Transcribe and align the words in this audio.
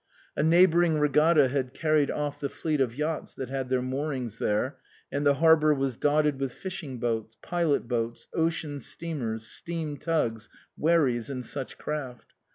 A 0.35 0.41
neighbouring 0.41 0.97
regatta 0.97 1.47
had 1.49 1.75
carried 1.75 2.09
off 2.09 2.39
the 2.39 2.49
fleet 2.49 2.81
of 2.81 2.95
yachts 2.95 3.35
that 3.35 3.49
had 3.49 3.69
their 3.69 3.83
moorings 3.83 4.39
there, 4.39 4.77
and 5.11 5.27
the 5.27 5.35
harbour 5.35 5.75
was 5.75 5.95
dotted 5.95 6.39
with 6.39 6.53
fishing 6.53 6.97
boats, 6.97 7.37
pilot 7.43 7.87
boats, 7.87 8.27
ocean 8.33 8.79
steamers, 8.79 9.45
steam 9.45 9.97
tugs, 9.97 10.49
wherries, 10.75 11.29
and 11.29 11.45
such 11.45 11.77
craft. 11.77 12.33